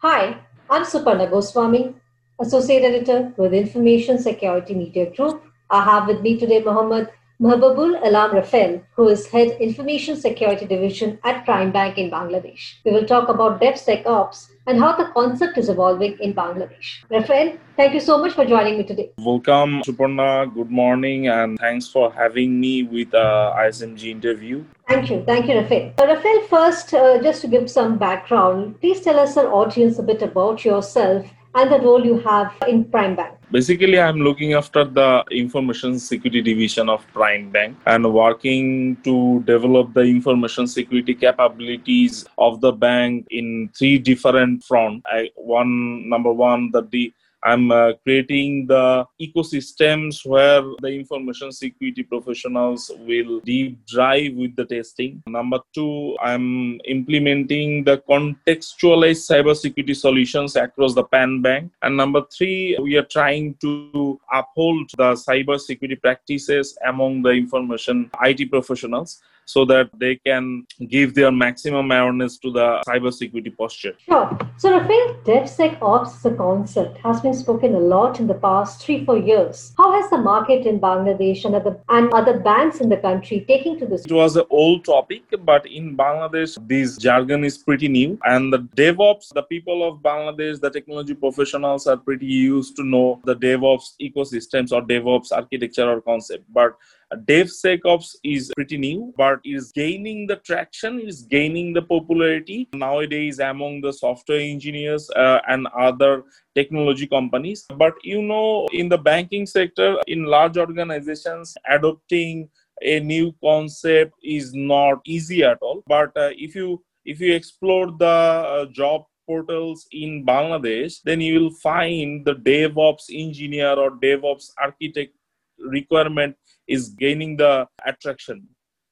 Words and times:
Hi, 0.00 0.38
I'm 0.70 0.84
Suparna 0.84 1.28
Goswami, 1.28 1.92
Associate 2.38 2.84
Editor 2.84 3.34
with 3.36 3.52
Information 3.52 4.16
Security 4.20 4.72
Media 4.72 5.10
Group. 5.10 5.42
I 5.70 5.82
have 5.82 6.06
with 6.06 6.20
me 6.20 6.38
today 6.38 6.62
Mohammed 6.62 7.08
Mahbubul 7.40 8.04
Alam 8.04 8.32
Rafael, 8.34 8.82
who 8.96 9.06
is 9.06 9.28
Head 9.28 9.50
Information 9.60 10.16
Security 10.16 10.66
Division 10.66 11.20
at 11.22 11.44
Prime 11.44 11.70
Bank 11.70 11.96
in 11.96 12.10
Bangladesh. 12.10 12.74
We 12.84 12.90
will 12.90 13.06
talk 13.06 13.28
about 13.28 13.60
DevSecOps 13.60 14.48
and 14.66 14.80
how 14.80 14.96
the 14.96 15.04
concept 15.14 15.56
is 15.56 15.68
evolving 15.68 16.18
in 16.18 16.34
Bangladesh. 16.34 17.04
Rafael, 17.08 17.56
thank 17.76 17.94
you 17.94 18.00
so 18.00 18.18
much 18.18 18.32
for 18.32 18.44
joining 18.44 18.78
me 18.78 18.82
today. 18.82 19.12
Welcome, 19.18 19.82
Suparna. 19.82 20.52
Good 20.52 20.72
morning, 20.72 21.28
and 21.28 21.56
thanks 21.60 21.86
for 21.86 22.12
having 22.12 22.58
me 22.58 22.82
with 22.82 23.14
uh, 23.14 23.54
ISMG 23.56 24.10
interview. 24.10 24.64
Thank 24.88 25.08
you. 25.08 25.22
Thank 25.24 25.46
you, 25.46 25.58
Rafael. 25.58 25.92
Uh, 25.96 26.06
Rafael, 26.08 26.42
first, 26.48 26.92
uh, 26.92 27.22
just 27.22 27.42
to 27.42 27.46
give 27.46 27.70
some 27.70 27.98
background, 27.98 28.80
please 28.80 29.00
tell 29.00 29.16
us, 29.16 29.36
our 29.36 29.46
audience, 29.46 30.00
a 30.00 30.02
bit 30.02 30.22
about 30.22 30.64
yourself 30.64 31.24
and 31.54 31.72
the 31.72 31.78
role 31.80 32.04
you 32.04 32.18
have 32.20 32.52
in 32.66 32.84
Prime 32.84 33.16
Bank. 33.16 33.36
Basically, 33.50 33.98
I'm 33.98 34.20
looking 34.20 34.52
after 34.52 34.84
the 34.84 35.24
information 35.30 35.98
security 35.98 36.42
division 36.42 36.88
of 36.88 37.06
Prime 37.12 37.50
Bank 37.50 37.76
and 37.86 38.12
working 38.12 38.96
to 39.04 39.42
develop 39.44 39.94
the 39.94 40.02
information 40.02 40.66
security 40.66 41.14
capabilities 41.14 42.26
of 42.36 42.60
the 42.60 42.72
bank 42.72 43.26
in 43.30 43.70
three 43.76 43.98
different 43.98 44.64
fronts. 44.64 45.06
one 45.36 46.08
number 46.08 46.32
one, 46.32 46.70
that 46.72 46.90
the 46.90 47.12
I'm 47.42 47.70
uh, 47.70 47.92
creating 48.02 48.66
the 48.66 49.06
ecosystems 49.20 50.26
where 50.26 50.62
the 50.82 50.88
information 50.88 51.52
security 51.52 52.02
professionals 52.02 52.90
will 53.06 53.40
deep 53.40 53.78
dive 53.86 54.34
with 54.34 54.56
the 54.56 54.64
testing. 54.64 55.22
Number 55.26 55.60
two, 55.74 56.16
I'm 56.20 56.80
implementing 56.84 57.84
the 57.84 57.98
contextualized 58.08 59.30
cybersecurity 59.30 59.94
solutions 59.94 60.56
across 60.56 60.94
the 60.94 61.04
PAN 61.04 61.42
bank. 61.42 61.72
And 61.82 61.96
number 61.96 62.22
three, 62.36 62.76
we 62.82 62.96
are 62.96 63.04
trying 63.04 63.54
to 63.60 64.20
uphold 64.32 64.90
the 64.96 65.12
cybersecurity 65.12 66.00
practices 66.00 66.76
among 66.86 67.22
the 67.22 67.30
information 67.30 68.10
IT 68.22 68.50
professionals 68.50 69.22
so 69.48 69.64
that 69.64 69.88
they 69.98 70.14
can 70.16 70.66
give 70.88 71.14
their 71.14 71.32
maximum 71.32 71.90
awareness 71.90 72.36
to 72.36 72.52
the 72.52 72.66
cybersecurity 72.86 73.56
posture. 73.56 73.94
Sure. 74.04 74.38
So, 74.58 74.78
Rafael, 74.78 75.14
DevSecOps 75.24 76.16
as 76.16 76.26
a 76.26 76.34
concept 76.34 76.98
has 76.98 77.22
been 77.22 77.32
spoken 77.32 77.74
a 77.74 77.78
lot 77.78 78.20
in 78.20 78.26
the 78.26 78.34
past 78.34 78.82
three, 78.82 79.06
four 79.06 79.16
years. 79.16 79.72
How 79.78 79.90
has 79.92 80.10
the 80.10 80.18
market 80.18 80.66
in 80.66 80.78
Bangladesh 80.78 81.46
and 81.46 81.54
other, 81.54 81.80
and 81.88 82.12
other 82.12 82.38
banks 82.40 82.80
in 82.80 82.90
the 82.90 82.98
country 82.98 83.46
taking 83.48 83.78
to 83.78 83.86
this? 83.86 84.04
It 84.04 84.12
was 84.12 84.36
an 84.36 84.44
old 84.50 84.84
topic, 84.84 85.22
but 85.44 85.64
in 85.64 85.96
Bangladesh, 85.96 86.58
this 86.68 86.98
jargon 86.98 87.42
is 87.42 87.56
pretty 87.56 87.88
new. 87.88 88.18
And 88.24 88.52
the 88.52 88.58
DevOps, 88.82 89.32
the 89.32 89.44
people 89.44 89.88
of 89.88 90.00
Bangladesh, 90.00 90.60
the 90.60 90.70
technology 90.70 91.14
professionals 91.14 91.86
are 91.86 91.96
pretty 91.96 92.26
used 92.26 92.76
to 92.76 92.84
know 92.84 93.22
the 93.24 93.34
DevOps 93.34 93.94
ecosystems 94.02 94.72
or 94.72 94.82
DevOps 94.82 95.32
architecture 95.32 95.90
or 95.90 96.02
concept. 96.02 96.44
But 96.52 96.76
DevSecOps 97.14 98.16
is 98.22 98.52
pretty 98.54 98.76
new, 98.76 99.14
but 99.16 99.40
is 99.44 99.72
gaining 99.72 100.26
the 100.26 100.36
traction, 100.36 101.00
is 101.00 101.22
gaining 101.22 101.72
the 101.72 101.82
popularity 101.82 102.68
nowadays 102.74 103.38
among 103.38 103.80
the 103.80 103.92
software 103.92 104.40
engineers 104.40 105.08
uh, 105.10 105.40
and 105.48 105.66
other 105.68 106.24
technology 106.54 107.06
companies. 107.06 107.66
But 107.76 107.94
you 108.02 108.22
know, 108.22 108.68
in 108.72 108.88
the 108.88 108.98
banking 108.98 109.46
sector, 109.46 109.96
in 110.06 110.24
large 110.24 110.58
organizations, 110.58 111.54
adopting 111.68 112.50
a 112.82 113.00
new 113.00 113.34
concept 113.42 114.12
is 114.22 114.52
not 114.54 115.00
easy 115.06 115.42
at 115.42 115.58
all. 115.62 115.82
But 115.86 116.16
uh, 116.16 116.30
if 116.36 116.54
you 116.54 116.84
if 117.04 117.20
you 117.20 117.34
explore 117.34 117.90
the 117.90 118.06
uh, 118.06 118.66
job 118.66 119.04
portals 119.26 119.86
in 119.92 120.24
Bangladesh, 120.24 121.00
then 121.04 121.20
you 121.20 121.40
will 121.40 121.54
find 121.54 122.24
the 122.24 122.34
DevOps 122.34 123.04
engineer 123.12 123.74
or 123.74 123.90
DevOps 123.92 124.50
architect 124.58 125.14
requirement 125.60 126.36
is 126.66 126.90
gaining 126.90 127.36
the 127.36 127.66
attraction. 127.84 128.46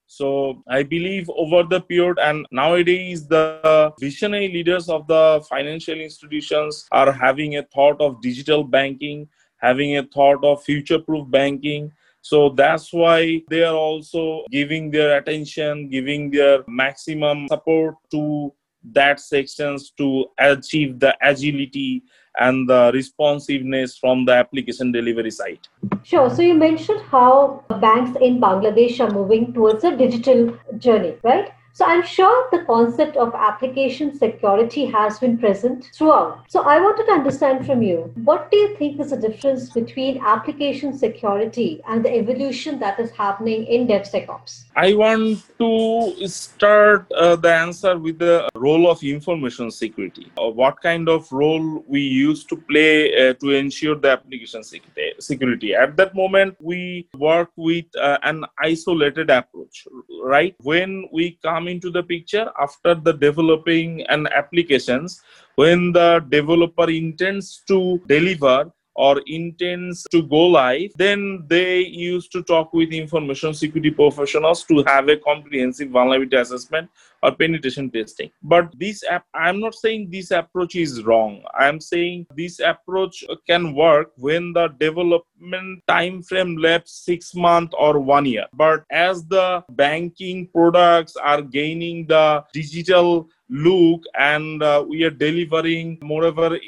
So 0.08 0.62
i 0.68 0.84
believe 0.84 1.28
over 1.30 1.64
the 1.64 1.80
period 1.80 2.18
and 2.20 2.46
nowadays 2.52 3.26
the 3.26 3.92
visionary 4.00 4.48
leaders 4.48 4.88
of 4.88 5.08
the 5.08 5.44
financial 5.48 6.00
institutions 6.00 6.86
are 6.92 7.10
having 7.10 7.56
a 7.56 7.64
thought 7.74 8.00
of 8.00 8.20
digital 8.22 8.62
banking 8.62 9.28
having 9.58 9.96
a 9.96 10.02
thought 10.02 10.44
of 10.44 10.62
future 10.62 10.98
proof 10.98 11.28
banking. 11.30 11.92
So 12.20 12.50
that's 12.50 12.92
why 12.92 13.42
they 13.48 13.62
are 13.62 13.74
also 13.74 14.44
giving 14.50 14.90
their 14.90 15.18
attention 15.18 15.88
giving 15.88 16.30
their 16.30 16.64
maximum 16.66 17.46
support 17.48 17.94
to 18.10 18.52
that 18.92 19.20
sections 19.20 19.90
to 19.98 20.26
achieve 20.38 20.98
the 20.98 21.16
agility 21.22 22.02
and 22.38 22.68
the 22.68 22.90
responsiveness 22.94 23.96
from 23.96 24.24
the 24.24 24.32
application 24.32 24.92
delivery 24.92 25.30
side. 25.30 25.68
Sure. 26.02 26.28
So 26.30 26.42
you 26.42 26.54
mentioned 26.54 27.00
how 27.10 27.64
banks 27.80 28.16
in 28.20 28.40
Bangladesh 28.40 29.00
are 29.00 29.10
moving 29.10 29.52
towards 29.52 29.84
a 29.84 29.96
digital 29.96 30.56
journey, 30.78 31.16
right? 31.22 31.50
So 31.76 31.84
I'm 31.84 32.06
sure 32.06 32.48
the 32.50 32.64
concept 32.64 33.18
of 33.18 33.34
application 33.34 34.16
security 34.16 34.86
has 34.86 35.18
been 35.18 35.36
present 35.36 35.90
throughout. 35.92 36.44
So 36.48 36.62
I 36.62 36.80
wanted 36.80 37.04
to 37.04 37.12
understand 37.12 37.66
from 37.66 37.82
you, 37.82 38.10
what 38.24 38.50
do 38.50 38.56
you 38.56 38.74
think 38.78 38.98
is 38.98 39.10
the 39.10 39.18
difference 39.18 39.68
between 39.68 40.16
application 40.24 40.96
security 40.96 41.82
and 41.86 42.02
the 42.02 42.10
evolution 42.10 42.78
that 42.78 42.98
is 42.98 43.10
happening 43.10 43.66
in 43.66 43.86
DevSecOps? 43.86 44.64
I 44.74 44.94
want 44.94 45.44
to 45.58 46.26
start 46.28 47.12
uh, 47.12 47.36
the 47.36 47.52
answer 47.52 47.98
with 47.98 48.20
the 48.20 48.48
role 48.54 48.90
of 48.90 49.02
information 49.02 49.70
security. 49.70 50.32
Uh, 50.38 50.48
what 50.48 50.80
kind 50.80 51.10
of 51.10 51.30
role 51.30 51.84
we 51.86 52.00
used 52.00 52.48
to 52.48 52.56
play 52.56 53.28
uh, 53.28 53.34
to 53.34 53.50
ensure 53.50 53.96
the 53.96 54.12
application 54.12 54.62
security. 54.64 55.74
At 55.74 55.94
that 55.98 56.14
moment, 56.14 56.56
we 56.58 57.06
work 57.14 57.50
with 57.54 57.84
uh, 58.00 58.16
an 58.22 58.46
isolated 58.62 59.28
approach, 59.28 59.86
right? 60.22 60.54
When 60.62 61.06
we 61.12 61.38
come 61.42 61.65
come 61.66 61.72
into 61.72 61.90
the 61.90 62.02
picture 62.02 62.50
after 62.60 62.94
the 62.94 63.12
developing 63.12 64.02
an 64.08 64.26
applications 64.28 65.22
when 65.56 65.92
the 65.92 66.24
developer 66.28 66.88
intends 66.90 67.62
to 67.66 68.00
deliver 68.06 68.70
or 68.96 69.20
intends 69.26 70.06
to 70.10 70.22
go 70.22 70.46
live, 70.46 70.90
then 70.96 71.44
they 71.46 71.80
used 71.80 72.32
to 72.32 72.42
talk 72.42 72.72
with 72.72 72.90
information 72.90 73.54
security 73.54 73.90
professionals 73.90 74.64
to 74.64 74.82
have 74.84 75.08
a 75.08 75.16
comprehensive 75.16 75.90
vulnerability 75.90 76.36
assessment 76.36 76.88
or 77.22 77.32
penetration 77.32 77.90
testing. 77.90 78.30
But 78.42 78.72
this 78.78 79.04
app, 79.04 79.26
I'm 79.34 79.60
not 79.60 79.74
saying 79.74 80.10
this 80.10 80.30
approach 80.30 80.76
is 80.76 81.02
wrong. 81.04 81.42
I'm 81.58 81.80
saying 81.80 82.26
this 82.36 82.60
approach 82.60 83.24
can 83.46 83.74
work 83.74 84.12
when 84.16 84.52
the 84.52 84.68
development 84.68 85.82
time 85.86 86.22
frame 86.22 86.56
left 86.56 86.88
six 86.88 87.34
months 87.34 87.74
or 87.78 87.98
one 87.98 88.26
year. 88.26 88.46
But 88.52 88.84
as 88.90 89.24
the 89.26 89.64
banking 89.70 90.48
products 90.48 91.16
are 91.16 91.42
gaining 91.42 92.06
the 92.06 92.44
digital 92.52 93.28
look 93.48 94.02
and 94.18 94.62
uh, 94.62 94.84
we 94.86 95.04
are 95.04 95.10
delivering 95.10 95.98
moreover 96.02 96.58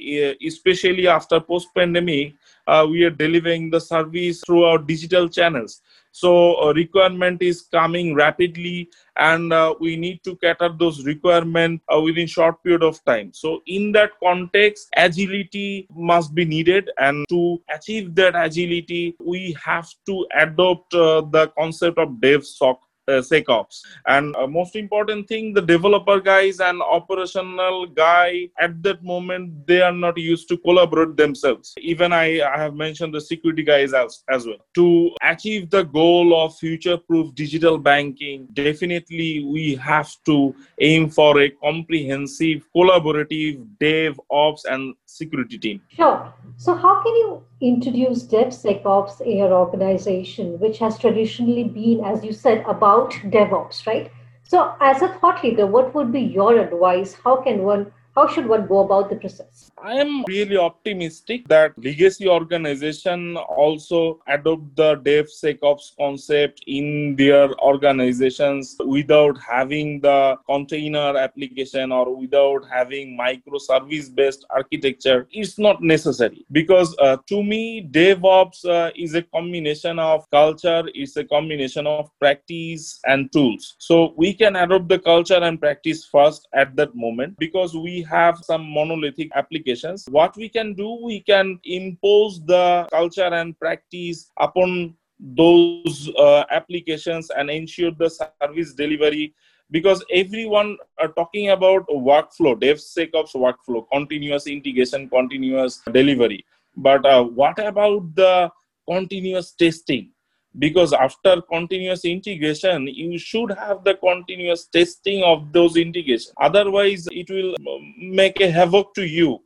especially 0.46 1.08
after 1.08 1.40
post 1.40 1.68
pandemic 1.74 2.34
uh, 2.68 2.86
we 2.88 3.02
are 3.02 3.10
delivering 3.10 3.70
the 3.70 3.80
service 3.80 4.42
through 4.46 4.64
our 4.64 4.78
digital 4.78 5.28
channels. 5.28 5.80
So 6.12 6.60
uh, 6.60 6.72
requirement 6.72 7.42
is 7.42 7.62
coming 7.62 8.14
rapidly 8.14 8.90
and 9.16 9.52
uh, 9.52 9.74
we 9.78 9.96
need 9.96 10.22
to 10.24 10.36
cater 10.36 10.70
those 10.76 11.04
requirements 11.04 11.84
uh, 11.94 12.00
within 12.00 12.26
short 12.26 12.62
period 12.62 12.82
of 12.82 13.02
time. 13.04 13.32
So 13.32 13.62
in 13.66 13.92
that 13.92 14.12
context 14.22 14.88
agility 14.96 15.86
must 15.94 16.34
be 16.34 16.44
needed 16.44 16.90
and 16.98 17.24
to 17.28 17.62
achieve 17.74 18.14
that 18.16 18.34
agility 18.36 19.16
we 19.20 19.56
have 19.64 19.88
to 20.06 20.26
adopt 20.36 20.92
uh, 20.94 21.22
the 21.30 21.52
concept 21.58 21.98
of 21.98 22.08
devsoc 22.20 22.76
uh, 22.76 22.87
SecOps. 23.12 23.80
And 24.06 24.34
uh, 24.36 24.46
most 24.46 24.76
important 24.76 25.28
thing, 25.28 25.52
the 25.52 25.62
developer 25.62 26.20
guys 26.20 26.60
and 26.60 26.80
operational 26.82 27.86
guy 27.86 28.48
at 28.58 28.82
that 28.82 29.02
moment 29.02 29.66
they 29.66 29.80
are 29.80 29.92
not 29.92 30.18
used 30.18 30.48
to 30.48 30.56
collaborate 30.58 31.16
themselves. 31.16 31.74
Even 31.78 32.12
I, 32.12 32.40
I 32.42 32.58
have 32.58 32.74
mentioned 32.74 33.14
the 33.14 33.20
security 33.20 33.62
guys 33.62 33.92
as 33.92 34.24
as 34.28 34.46
well. 34.46 34.58
To 34.74 35.10
achieve 35.22 35.70
the 35.70 35.84
goal 35.84 36.34
of 36.40 36.56
future-proof 36.58 37.34
digital 37.34 37.78
banking, 37.78 38.46
definitely 38.52 39.44
we 39.44 39.74
have 39.76 40.10
to 40.26 40.54
aim 40.80 41.10
for 41.10 41.40
a 41.40 41.50
comprehensive, 41.50 42.66
collaborative 42.74 43.66
dev, 43.80 44.20
ops, 44.30 44.64
and 44.64 44.94
security 45.06 45.58
team. 45.58 45.80
Sure. 45.88 46.32
So, 46.56 46.74
how 46.74 47.02
can 47.02 47.14
you 47.14 47.42
introduce 47.60 48.24
DevSecOps 48.24 49.20
in 49.20 49.38
your 49.38 49.52
organization, 49.52 50.58
which 50.60 50.78
has 50.78 50.98
traditionally 50.98 51.64
been, 51.64 52.04
as 52.04 52.24
you 52.24 52.32
said, 52.32 52.64
about 52.66 52.97
DevOps, 53.06 53.86
right? 53.86 54.10
So, 54.42 54.74
as 54.80 55.02
a 55.02 55.08
thought 55.08 55.44
leader, 55.44 55.66
what 55.66 55.94
would 55.94 56.10
be 56.12 56.20
your 56.20 56.58
advice? 56.58 57.14
How 57.24 57.36
can 57.36 57.62
one 57.62 57.92
How 58.18 58.26
should 58.26 58.48
one 58.48 58.66
go 58.66 58.80
about 58.80 59.10
the 59.10 59.14
process? 59.14 59.70
I 59.80 59.92
am 59.92 60.24
really 60.26 60.56
optimistic 60.56 61.46
that 61.46 61.72
legacy 61.78 62.26
organization 62.26 63.36
also 63.36 64.18
adopt 64.26 64.74
the 64.74 64.96
DevSecOps 64.96 65.96
concept 65.96 66.64
in 66.66 67.14
their 67.14 67.48
organizations 67.60 68.74
without 68.84 69.38
having 69.38 70.00
the 70.00 70.36
container 70.46 71.16
application 71.16 71.92
or 71.92 72.16
without 72.16 72.66
having 72.68 73.16
microservice 73.16 74.12
based 74.12 74.44
architecture. 74.50 75.28
It's 75.30 75.56
not 75.56 75.80
necessary 75.80 76.44
because 76.50 76.96
uh, 76.98 77.18
to 77.28 77.44
me, 77.44 77.88
DevOps 77.88 78.64
uh, 78.64 78.90
is 78.96 79.14
a 79.14 79.22
combination 79.22 80.00
of 80.00 80.28
culture, 80.32 80.82
it's 80.92 81.16
a 81.16 81.24
combination 81.24 81.86
of 81.86 82.10
practice 82.18 82.98
and 83.04 83.30
tools. 83.32 83.76
So 83.78 84.12
we 84.16 84.34
can 84.34 84.56
adopt 84.56 84.88
the 84.88 84.98
culture 84.98 85.40
and 85.40 85.60
practice 85.60 86.04
first 86.04 86.48
at 86.52 86.74
that 86.74 86.96
moment 86.96 87.38
because 87.38 87.76
we 87.76 88.07
have 88.08 88.38
some 88.42 88.68
monolithic 88.68 89.30
applications. 89.34 90.06
What 90.10 90.36
we 90.36 90.48
can 90.48 90.74
do, 90.74 90.98
we 91.02 91.20
can 91.20 91.60
impose 91.64 92.40
the 92.44 92.86
culture 92.90 93.30
and 93.40 93.58
practice 93.58 94.30
upon 94.38 94.94
those 95.20 96.10
uh, 96.16 96.44
applications 96.50 97.30
and 97.30 97.50
ensure 97.50 97.90
the 97.90 98.10
service 98.10 98.74
delivery. 98.74 99.34
Because 99.70 100.02
everyone 100.10 100.78
are 100.98 101.08
talking 101.08 101.50
about 101.50 101.86
workflow 101.88 102.54
devsecops 102.58 103.34
workflow 103.34 103.86
continuous 103.92 104.46
integration 104.46 105.10
continuous 105.10 105.82
delivery. 105.92 106.46
But 106.74 107.04
uh, 107.04 107.24
what 107.24 107.58
about 107.58 108.14
the 108.14 108.50
continuous 108.88 109.52
testing 109.52 110.12
because 110.58 110.92
after 110.92 111.40
continuous 111.42 112.04
integration 112.04 112.86
you 112.86 113.18
should 113.18 113.50
have 113.50 113.84
the 113.84 113.94
continuous 113.94 114.66
testing 114.66 115.22
of 115.22 115.52
those 115.52 115.76
integration 115.76 116.32
otherwise 116.40 117.06
it 117.12 117.28
will 117.30 117.54
um, 117.68 117.94
make 117.98 118.40
a 118.40 118.50
havoc 118.50 118.94
to 118.94 119.06
you. 119.06 119.38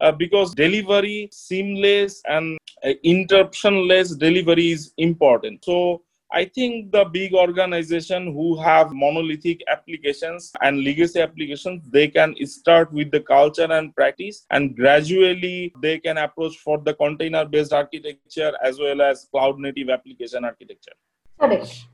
Uh, 0.00 0.10
because 0.10 0.54
delivery 0.54 1.28
seamless 1.30 2.22
and 2.24 2.58
uh, 2.84 2.88
interruptionless 3.04 4.18
delivery 4.18 4.70
is 4.70 4.94
important. 4.96 5.62
So 5.62 6.00
I 6.32 6.44
think 6.44 6.92
the 6.92 7.04
big 7.04 7.34
organization 7.34 8.32
who 8.32 8.56
have 8.60 8.92
monolithic 8.92 9.62
applications 9.68 10.52
and 10.62 10.84
legacy 10.84 11.20
applications, 11.20 11.82
they 11.90 12.06
can 12.06 12.36
start 12.46 12.92
with 12.92 13.10
the 13.10 13.18
culture 13.18 13.70
and 13.70 13.94
practice 13.96 14.46
and 14.50 14.76
gradually 14.76 15.72
they 15.82 15.98
can 15.98 16.18
approach 16.18 16.56
for 16.58 16.78
the 16.78 16.94
container 16.94 17.44
based 17.44 17.72
architecture 17.72 18.52
as 18.62 18.78
well 18.78 19.02
as 19.02 19.26
cloud 19.32 19.58
native 19.58 19.90
application 19.90 20.44
architecture. 20.44 20.92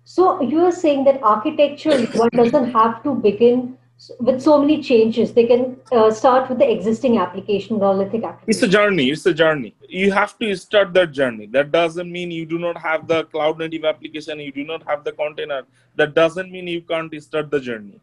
So 0.04 0.42
you 0.42 0.60
are 0.64 0.72
saying 0.72 1.04
that 1.04 1.22
architecture 1.22 2.04
doesn't 2.32 2.72
have 2.72 3.02
to 3.04 3.14
begin 3.14 3.78
with 4.20 4.42
so 4.42 4.58
many 4.58 4.82
changes 4.82 5.32
they 5.32 5.46
can 5.46 5.76
uh, 5.90 6.10
start 6.10 6.48
with 6.48 6.58
the 6.58 6.70
existing 6.70 7.18
application 7.18 7.78
monolithic 7.78 8.24
application. 8.24 8.50
It's 8.50 8.62
a 8.62 8.68
journey 8.68 9.10
it's 9.10 9.24
a 9.26 9.34
journey. 9.34 9.74
You 9.88 10.12
have 10.12 10.38
to 10.38 10.54
start 10.54 10.92
that 10.94 11.12
journey. 11.12 11.46
That 11.46 11.72
doesn't 11.72 12.10
mean 12.10 12.30
you 12.30 12.46
do 12.46 12.58
not 12.58 12.76
have 12.76 13.06
the 13.08 13.24
cloud 13.24 13.58
native 13.58 13.84
application 13.84 14.38
you 14.40 14.52
do 14.52 14.64
not 14.64 14.82
have 14.86 15.04
the 15.04 15.12
container. 15.12 15.62
That 15.94 16.14
doesn't 16.14 16.52
mean 16.52 16.66
you 16.68 16.82
can't 16.82 17.22
start 17.22 17.50
the 17.50 17.60
journey 17.60 18.00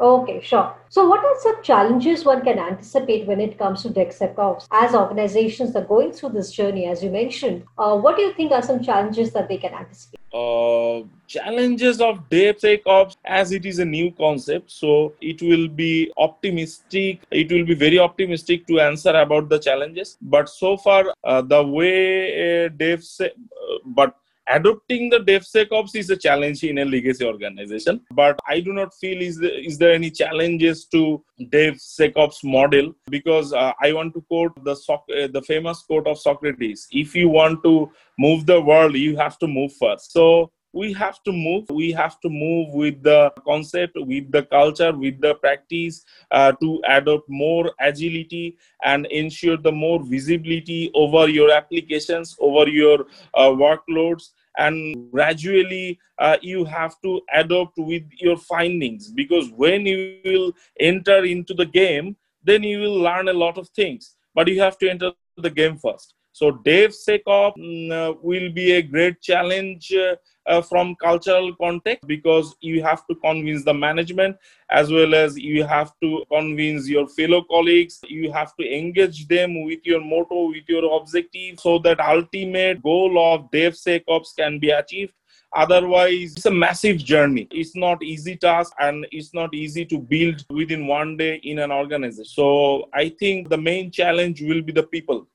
Okay, 0.00 0.40
sure. 0.40 0.74
So, 0.88 1.06
what 1.06 1.22
are 1.22 1.34
some 1.40 1.62
challenges 1.62 2.24
one 2.24 2.42
can 2.42 2.58
anticipate 2.58 3.26
when 3.26 3.38
it 3.38 3.58
comes 3.58 3.82
to 3.82 3.90
DevSecOps 3.90 4.66
as 4.72 4.94
organizations 4.94 5.76
are 5.76 5.84
going 5.84 6.12
through 6.12 6.30
this 6.30 6.50
journey, 6.52 6.86
as 6.86 7.04
you 7.04 7.10
mentioned? 7.10 7.64
Uh, 7.76 7.98
what 7.98 8.16
do 8.16 8.22
you 8.22 8.32
think 8.32 8.50
are 8.50 8.62
some 8.62 8.82
challenges 8.82 9.30
that 9.32 9.46
they 9.48 9.58
can 9.58 9.74
anticipate? 9.74 10.18
Uh, 10.32 11.02
challenges 11.26 12.00
of 12.00 12.30
DevSecOps 12.30 13.16
as 13.26 13.52
it 13.52 13.66
is 13.66 13.78
a 13.78 13.84
new 13.84 14.10
concept, 14.12 14.70
so 14.70 15.12
it 15.20 15.42
will 15.42 15.68
be 15.68 16.10
optimistic. 16.16 17.20
It 17.30 17.52
will 17.52 17.66
be 17.66 17.74
very 17.74 17.98
optimistic 17.98 18.66
to 18.68 18.80
answer 18.80 19.10
about 19.10 19.50
the 19.50 19.58
challenges. 19.58 20.16
But 20.22 20.48
so 20.48 20.78
far, 20.78 21.12
uh, 21.24 21.42
the 21.42 21.62
way 21.62 22.64
uh, 22.64 22.68
DevSec, 22.70 23.32
uh, 23.32 23.78
but 23.84 24.16
adopting 24.50 25.10
the 25.10 25.18
DevSecOps 25.18 25.94
is 25.94 26.10
a 26.10 26.16
challenge 26.16 26.64
in 26.64 26.78
a 26.78 26.84
legacy 26.84 27.24
organization, 27.24 28.00
but 28.10 28.38
I 28.46 28.60
do 28.60 28.72
not 28.72 28.94
feel 28.94 29.20
is 29.22 29.38
there, 29.38 29.58
is 29.58 29.78
there 29.78 29.92
any 29.92 30.10
challenges 30.10 30.84
to 30.86 31.22
DevSecOps 31.40 32.44
model 32.44 32.92
because 33.08 33.52
uh, 33.52 33.72
I 33.80 33.92
want 33.92 34.14
to 34.14 34.20
quote 34.22 34.52
the 34.64 34.72
uh, 34.72 35.28
the 35.28 35.42
famous 35.46 35.82
quote 35.82 36.06
of 36.06 36.18
Socrates: 36.18 36.88
"If 36.90 37.14
you 37.14 37.28
want 37.28 37.62
to 37.64 37.90
move 38.18 38.46
the 38.46 38.60
world, 38.60 38.94
you 38.94 39.16
have 39.16 39.38
to 39.38 39.46
move 39.46 39.72
first. 39.74 40.12
So 40.12 40.50
we 40.72 40.92
have 40.92 41.22
to 41.24 41.32
move 41.32 41.68
we 41.70 41.90
have 41.90 42.20
to 42.20 42.28
move 42.28 42.72
with 42.72 43.02
the 43.02 43.32
concept 43.44 43.96
with 43.96 44.30
the 44.30 44.44
culture 44.44 44.92
with 44.96 45.20
the 45.20 45.34
practice 45.36 46.04
uh, 46.30 46.52
to 46.60 46.80
adopt 46.88 47.28
more 47.28 47.72
agility 47.80 48.56
and 48.84 49.06
ensure 49.06 49.56
the 49.56 49.72
more 49.72 50.02
visibility 50.04 50.90
over 50.94 51.28
your 51.28 51.50
applications 51.50 52.36
over 52.40 52.68
your 52.68 53.06
uh, 53.34 53.48
workloads 53.48 54.30
and 54.58 55.10
gradually 55.12 55.98
uh, 56.18 56.36
you 56.42 56.64
have 56.64 56.94
to 57.02 57.20
adopt 57.32 57.78
with 57.78 58.02
your 58.18 58.36
findings. 58.36 59.10
Because 59.10 59.50
when 59.50 59.86
you 59.86 60.20
will 60.24 60.52
enter 60.78 61.24
into 61.24 61.54
the 61.54 61.66
game 61.66 62.16
then 62.42 62.62
you 62.62 62.78
will 62.78 62.98
learn 62.98 63.28
a 63.28 63.32
lot 63.32 63.58
of 63.58 63.68
things. 63.70 64.16
But 64.34 64.48
you 64.48 64.60
have 64.60 64.78
to 64.78 64.88
enter 64.88 65.12
the 65.36 65.50
game 65.50 65.76
first. 65.76 66.14
So 66.32 66.52
DevSecOps 66.52 67.56
mm, 67.58 67.92
uh, 67.92 68.14
will 68.22 68.50
be 68.50 68.72
a 68.72 68.82
great 68.82 69.20
challenge 69.20 69.92
uh, 69.92 70.16
uh, 70.50 70.60
from 70.60 70.96
cultural 70.96 71.54
context 71.54 72.06
because 72.06 72.54
you 72.60 72.82
have 72.82 73.06
to 73.06 73.14
convince 73.14 73.64
the 73.64 73.72
management 73.72 74.36
as 74.70 74.90
well 74.90 75.14
as 75.14 75.38
you 75.38 75.64
have 75.64 75.92
to 76.02 76.24
convince 76.30 76.88
your 76.88 77.06
fellow 77.08 77.42
colleagues. 77.50 78.00
You 78.08 78.32
have 78.32 78.54
to 78.56 78.64
engage 78.78 79.28
them 79.28 79.64
with 79.64 79.80
your 79.84 80.00
motto, 80.00 80.48
with 80.48 80.68
your 80.68 80.84
objective, 81.00 81.60
so 81.60 81.78
that 81.80 82.00
ultimate 82.00 82.82
goal 82.82 83.18
of 83.32 83.50
DevSecOps 83.50 84.36
can 84.36 84.58
be 84.58 84.70
achieved 84.70 85.14
otherwise 85.52 86.34
it's 86.36 86.46
a 86.46 86.50
massive 86.50 86.96
journey 86.98 87.48
it's 87.50 87.74
not 87.74 88.00
easy 88.04 88.36
task 88.36 88.72
and 88.78 89.04
it's 89.10 89.34
not 89.34 89.52
easy 89.52 89.84
to 89.84 89.98
build 89.98 90.44
within 90.50 90.86
one 90.86 91.16
day 91.16 91.40
in 91.42 91.58
an 91.58 91.72
organization 91.72 92.24
so 92.24 92.88
i 92.94 93.08
think 93.08 93.48
the 93.48 93.58
main 93.58 93.90
challenge 93.90 94.40
will 94.42 94.62
be 94.62 94.70
the 94.70 94.84
people 94.84 95.26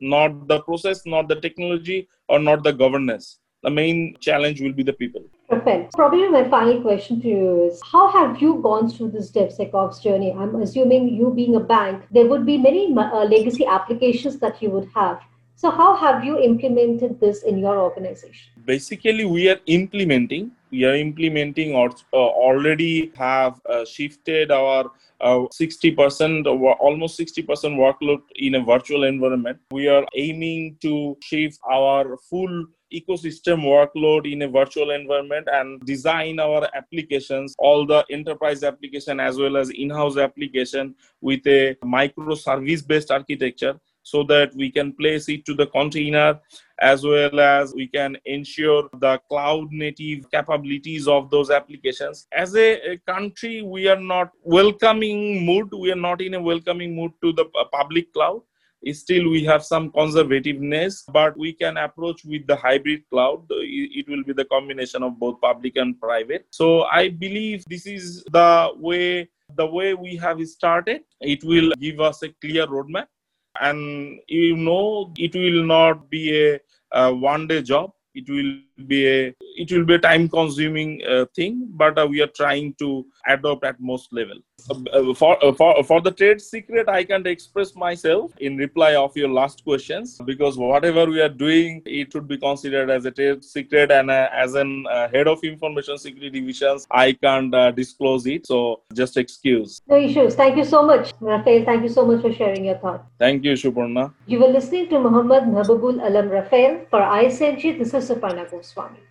not 0.00 0.48
the 0.48 0.60
process, 0.60 1.04
not 1.06 1.28
the 1.28 1.40
technology, 1.40 2.08
or 2.28 2.38
not 2.38 2.62
the 2.62 2.72
governance. 2.72 3.38
The 3.62 3.70
main 3.70 4.16
challenge 4.20 4.62
will 4.62 4.72
be 4.72 4.82
the 4.82 4.94
people. 4.94 5.22
Perfect. 5.50 5.92
Probably 5.92 6.28
my 6.28 6.48
final 6.48 6.80
question 6.80 7.20
to 7.20 7.28
you 7.28 7.64
is 7.64 7.80
How 7.92 8.10
have 8.10 8.40
you 8.40 8.60
gone 8.62 8.88
through 8.88 9.10
this 9.10 9.30
DevSecOps 9.30 10.02
journey? 10.02 10.32
I'm 10.32 10.62
assuming 10.62 11.08
you 11.10 11.30
being 11.34 11.56
a 11.56 11.60
bank, 11.60 12.04
there 12.10 12.26
would 12.26 12.46
be 12.46 12.56
many 12.56 12.94
uh, 12.96 13.24
legacy 13.24 13.66
applications 13.66 14.38
that 14.38 14.62
you 14.62 14.70
would 14.70 14.88
have. 14.94 15.20
So, 15.56 15.70
how 15.70 15.94
have 15.94 16.24
you 16.24 16.38
implemented 16.38 17.20
this 17.20 17.42
in 17.42 17.58
your 17.58 17.78
organization? 17.78 18.50
Basically, 18.64 19.26
we 19.26 19.50
are 19.50 19.60
implementing. 19.66 20.52
We 20.70 20.86
are 20.86 20.94
implementing 20.94 21.74
or 21.74 21.90
uh, 22.14 22.16
already 22.16 23.12
have 23.18 23.60
uh, 23.68 23.84
shifted 23.84 24.50
our 24.50 24.90
uh, 25.20 25.40
60% 25.52 26.46
or 26.46 26.74
almost 26.76 27.20
60% 27.20 27.44
workload 27.76 28.22
in 28.36 28.54
a 28.54 28.64
virtual 28.64 29.04
environment. 29.04 29.58
We 29.70 29.88
are 29.88 30.06
aiming 30.14 30.78
to 30.80 31.18
shift 31.20 31.58
our 31.70 32.16
full 32.16 32.64
ecosystem 32.92 33.62
workload 33.62 34.30
in 34.30 34.42
a 34.42 34.48
virtual 34.48 34.90
environment 34.90 35.48
and 35.52 35.80
design 35.84 36.38
our 36.38 36.68
applications 36.74 37.54
all 37.58 37.86
the 37.86 38.04
enterprise 38.10 38.62
application 38.62 39.20
as 39.20 39.38
well 39.38 39.56
as 39.56 39.70
in-house 39.70 40.16
application 40.16 40.94
with 41.20 41.46
a 41.46 41.76
microservice 41.84 42.86
based 42.86 43.10
architecture 43.10 43.78
so 44.02 44.22
that 44.24 44.54
we 44.54 44.70
can 44.70 44.92
place 44.92 45.28
it 45.28 45.44
to 45.44 45.54
the 45.54 45.66
container 45.66 46.38
as 46.80 47.04
well 47.04 47.38
as 47.38 47.74
we 47.74 47.86
can 47.86 48.16
ensure 48.24 48.88
the 49.00 49.18
cloud 49.28 49.70
native 49.70 50.30
capabilities 50.30 51.06
of 51.06 51.30
those 51.30 51.50
applications. 51.50 52.26
As 52.32 52.56
a, 52.56 52.92
a, 52.92 52.96
country 53.06 53.62
we 53.62 53.88
are 53.88 54.00
not 54.00 54.30
welcoming 54.42 55.44
mood. 55.44 55.68
We 55.72 55.92
are 55.92 56.02
not 56.08 56.22
in 56.22 56.34
a 56.34 56.40
welcoming 56.40 56.96
mood 56.96 57.12
to 57.22 57.32
the 57.32 57.44
public 57.70 58.12
cloud 58.12 58.40
still 58.92 59.30
we 59.30 59.44
have 59.44 59.64
some 59.64 59.90
conservativeness 59.90 61.04
but 61.12 61.36
we 61.36 61.52
can 61.52 61.76
approach 61.76 62.24
with 62.24 62.46
the 62.46 62.56
hybrid 62.56 63.02
cloud. 63.10 63.44
It 63.50 64.08
will 64.08 64.24
be 64.24 64.32
the 64.32 64.46
combination 64.46 65.02
of 65.02 65.18
both 65.18 65.40
public 65.40 65.76
and 65.76 66.00
private. 66.00 66.46
So 66.50 66.84
i 66.84 67.08
believe 67.08 67.64
this 67.68 67.86
is 67.86 68.24
the 68.30 68.70
way 68.76 69.28
the 69.56 69.66
way 69.66 69.94
we 69.94 70.16
have 70.16 70.40
started. 70.46 71.02
It 71.20 71.44
will 71.44 71.72
give 71.78 72.00
us 72.00 72.22
a 72.22 72.28
clear 72.40 72.66
roadmap. 72.66 73.06
And 73.60 74.20
you 74.28 74.56
know 74.56 75.12
it 75.18 75.34
will 75.34 75.64
not 75.64 76.08
be 76.08 76.52
a, 76.52 76.60
a 76.92 77.12
one 77.12 77.46
day 77.48 77.62
job. 77.62 77.92
It 78.14 78.28
will 78.28 78.60
be 78.88 79.06
a 79.06 79.34
it 79.56 79.70
will 79.72 79.84
be 79.84 79.94
a 79.94 79.98
time 79.98 80.28
consuming 80.28 81.00
uh, 81.08 81.24
thing 81.34 81.68
but 81.72 81.98
uh, 81.98 82.06
we 82.06 82.20
are 82.22 82.32
trying 82.36 82.74
to 82.74 83.04
adopt 83.26 83.64
at 83.64 83.80
most 83.80 84.12
level 84.12 84.36
uh, 84.70 85.14
for, 85.14 85.42
uh, 85.44 85.52
for 85.52 85.82
for 85.84 86.00
the 86.00 86.10
trade 86.10 86.40
secret 86.40 86.88
i 86.88 87.02
can't 87.02 87.26
express 87.26 87.74
myself 87.74 88.30
in 88.38 88.56
reply 88.56 88.94
of 88.94 89.16
your 89.16 89.28
last 89.28 89.64
questions 89.64 90.18
because 90.24 90.56
whatever 90.58 91.06
we 91.06 91.20
are 91.20 91.28
doing 91.28 91.82
it 91.86 92.12
should 92.12 92.28
be 92.28 92.36
considered 92.38 92.90
as 92.90 93.04
a 93.06 93.10
trade 93.10 93.42
secret 93.44 93.90
and 93.90 94.10
uh, 94.10 94.28
as 94.32 94.54
an 94.54 94.86
uh, 94.90 95.08
head 95.08 95.26
of 95.26 95.42
information 95.44 95.96
security 95.98 96.40
divisions 96.40 96.86
i 96.90 97.12
can't 97.12 97.54
uh, 97.54 97.70
disclose 97.70 98.26
it 98.26 98.46
so 98.46 98.80
just 98.94 99.16
excuse 99.16 99.80
No 99.88 99.96
issues. 99.96 100.34
Thank 100.34 100.56
you 100.56 100.64
so 100.64 100.82
much, 100.86 101.12
Rafael. 101.20 101.64
Thank 101.64 101.82
you 101.82 101.88
so 101.88 102.04
much 102.06 102.20
for 102.22 102.32
sharing 102.32 102.64
your 102.64 102.78
thoughts. 102.82 103.04
thank 103.18 103.44
you 103.44 103.54
suparna 103.62 104.04
You 104.26 104.38
were 104.42 104.52
listening 104.56 104.88
to 104.90 104.98
Muhammad 105.06 105.44
Mahbubul 105.56 105.96
Alam 106.08 106.28
Rafael 106.36 106.74
for 106.90 107.00
ISMG. 107.00 107.78
This 107.78 107.92
is 107.94 108.08
Suparna 108.10 108.44
Goswami. 108.70 109.09